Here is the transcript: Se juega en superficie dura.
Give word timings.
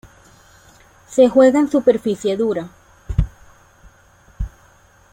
Se 1.07 1.29
juega 1.29 1.59
en 1.59 1.69
superficie 1.69 2.35
dura. 2.35 2.71